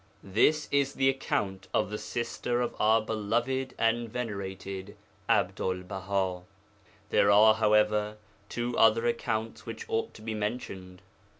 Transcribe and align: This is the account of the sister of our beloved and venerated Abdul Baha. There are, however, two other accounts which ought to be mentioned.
This 0.23 0.67
is 0.71 0.93
the 0.95 1.09
account 1.09 1.67
of 1.75 1.91
the 1.91 1.99
sister 1.99 2.59
of 2.59 2.75
our 2.79 3.03
beloved 3.03 3.75
and 3.77 4.09
venerated 4.09 4.97
Abdul 5.29 5.83
Baha. 5.83 6.41
There 7.11 7.29
are, 7.29 7.53
however, 7.53 8.17
two 8.49 8.75
other 8.79 9.05
accounts 9.05 9.67
which 9.67 9.87
ought 9.87 10.15
to 10.15 10.23
be 10.23 10.33
mentioned. 10.33 11.03